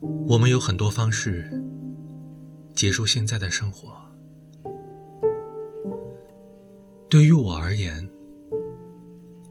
[0.00, 1.50] 我们有很多方式
[2.74, 3.96] 结束现在的生活。
[7.08, 8.08] 对于我而言，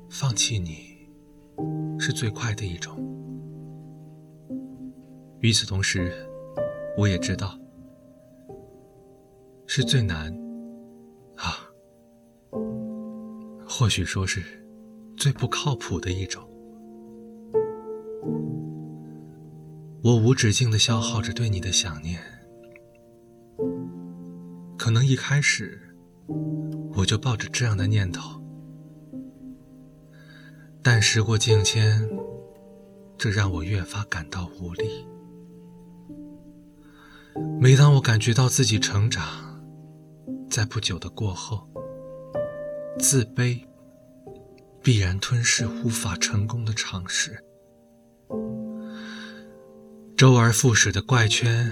[0.09, 1.09] 放弃你
[1.99, 2.95] 是最快的一种。
[5.39, 6.13] 与此同时，
[6.97, 7.59] 我也知道
[9.65, 10.31] 是最难
[11.35, 11.57] 啊，
[13.67, 14.41] 或许说是
[15.15, 16.47] 最不靠谱的一种。
[20.07, 22.17] 我无止境的消耗着对你的想念，
[24.77, 25.93] 可能一开始
[26.93, 28.41] 我就抱着这样的念头，
[30.81, 32.09] 但时过境迁，
[33.17, 35.05] 这让我越发感到无力。
[37.59, 39.61] 每当我感觉到自己成长，
[40.49, 41.67] 在不久的过后，
[42.97, 43.61] 自卑
[44.81, 47.43] 必然吞噬无法成功的尝试。
[50.17, 51.71] 周而复始的怪圈，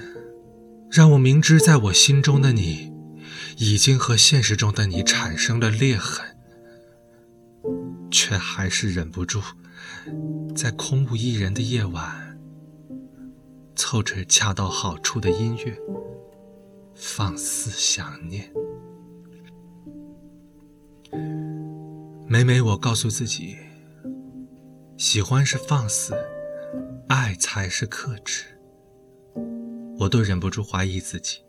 [0.92, 2.94] 让我明知在我心中的你，
[3.58, 6.38] 已经和现实中的你产生了裂痕，
[8.12, 9.42] 却还是忍不住，
[10.56, 12.38] 在空无一人的夜晚，
[13.76, 15.76] 凑着恰到好处的音乐，
[16.94, 18.54] 放肆想念。
[22.28, 23.58] 每每我告诉自己，
[24.98, 26.14] 喜欢是放肆。
[27.08, 28.46] 爱才是克制，
[30.00, 31.40] 我都忍不住怀疑自己，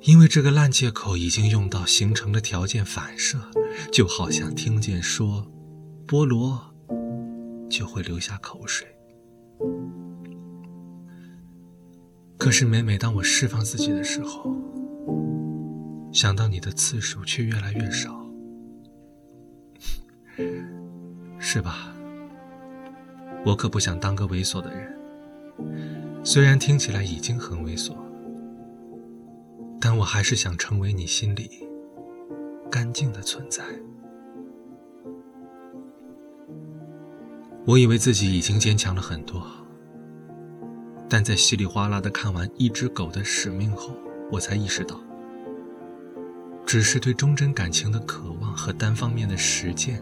[0.00, 3.38] 因为这个烂借口已经用到形成了条件反射，
[3.92, 5.46] 就好像听见说
[6.06, 6.74] 菠萝
[7.68, 8.88] 就会流下口水。
[12.38, 14.50] 可是每每当我释放自己的时候，
[16.10, 18.26] 想到你的次数却越来越少，
[21.38, 21.94] 是吧？
[23.44, 24.96] 我可不想当个猥琐的人，
[26.22, 27.96] 虽然听起来已经很猥琐，
[29.80, 31.50] 但我还是想成为你心里
[32.70, 33.64] 干净的存在。
[37.64, 39.44] 我以为自己已经坚强了很多，
[41.08, 43.96] 但在稀里哗啦的看完《一只狗的使命》后，
[44.30, 45.00] 我才意识到，
[46.64, 50.00] 只是对忠贞感情的渴望和单方面的实践。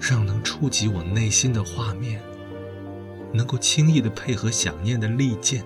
[0.00, 2.20] 让能触及我内心的画面，
[3.32, 5.64] 能够轻易的配合想念的利剑，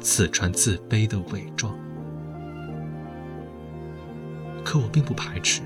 [0.00, 1.76] 刺穿自卑的伪装。
[4.64, 5.62] 可我并不排斥，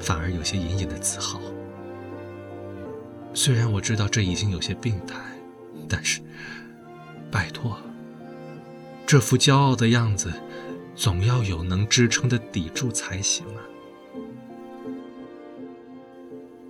[0.00, 1.40] 反而有些隐隐的自豪。
[3.32, 5.16] 虽然我知道这已经有些病态，
[5.88, 6.20] 但是，
[7.30, 7.78] 拜托，
[9.06, 10.32] 这副骄傲的样子，
[10.96, 13.60] 总要有能支撑的砥柱才行啊。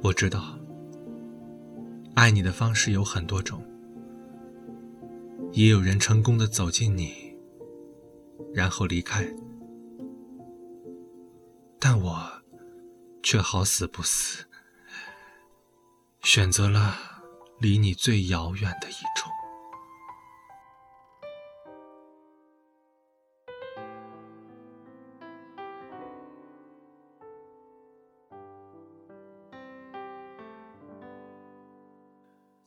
[0.07, 0.57] 我知道，
[2.15, 3.61] 爱你的方式有很多种，
[5.51, 7.37] 也有人成功的走进你，
[8.55, 9.27] 然后离开，
[11.81, 12.23] 但我
[13.21, 14.45] 却好死不死，
[16.23, 16.95] 选择了
[17.59, 19.29] 离你最遥远的一种。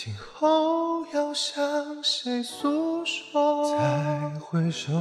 [0.00, 1.60] 今后要向
[2.04, 3.76] 谁诉说？
[3.76, 4.92] 再回首，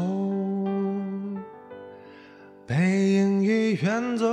[2.66, 2.74] 背
[3.14, 4.26] 影已远走。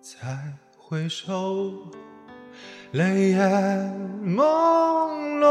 [0.00, 1.72] 再回首，
[2.92, 3.40] 泪眼
[4.24, 5.48] 朦胧，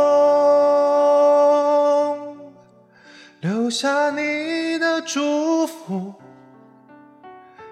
[3.42, 6.14] 留下你的祝福，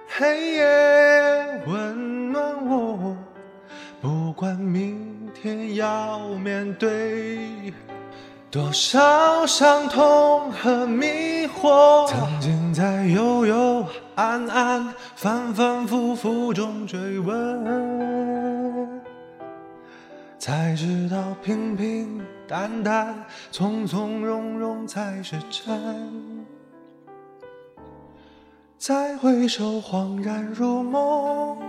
[0.10, 3.09] 黑夜温暖我。
[4.40, 7.74] 不管明天要面对
[8.50, 19.02] 多少伤痛和迷惑，曾经在幽幽暗暗、反反复复中追问，
[20.40, 23.14] 才知道平平淡淡、
[23.52, 26.46] 从从容容才是真。
[28.78, 31.69] 再回首，恍然如梦。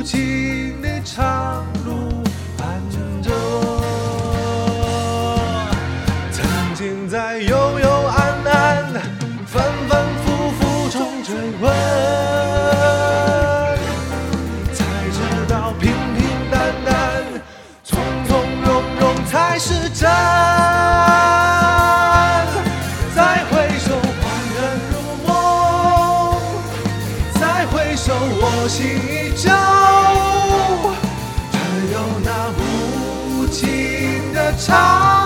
[0.00, 2.24] 无尽的长路
[2.56, 2.80] 伴
[3.22, 3.76] 着我。
[6.32, 6.42] 曾
[6.74, 8.94] 经在幽幽暗暗、
[9.44, 11.70] 反反复复中追问，
[14.72, 14.80] 才
[15.12, 16.18] 知道平平
[16.50, 17.22] 淡淡、
[17.84, 18.32] 从从
[18.64, 20.08] 容容才是真。
[23.14, 24.24] 再回首，恍
[24.56, 24.58] 然
[24.90, 24.94] 如
[25.28, 25.30] 梦；
[27.38, 29.19] 再回首，我心
[33.50, 33.90] 轻。
[34.32, 35.19] 的唱